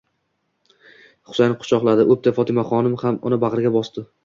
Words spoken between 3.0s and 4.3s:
ham uni bag'iga bosdi: